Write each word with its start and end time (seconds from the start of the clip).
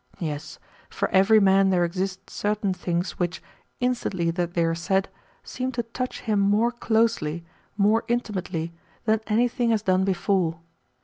Yes, 0.17 0.57
for 0.89 1.09
every 1.09 1.39
man 1.39 1.69
there 1.69 1.85
exist 1.85 2.27
certain 2.27 2.73
things 2.73 3.19
which, 3.19 3.39
instantly 3.79 4.31
that 4.31 4.55
they 4.55 4.63
are 4.65 4.73
said, 4.73 5.09
seem 5.43 5.71
to 5.73 5.83
touch 5.83 6.21
him 6.21 6.39
more 6.39 6.71
closely, 6.71 7.45
more 7.77 8.03
intimately, 8.07 8.73
than 9.05 9.21
anything 9.27 9.69
has 9.69 9.83
done 9.83 10.03
before. 10.03 10.57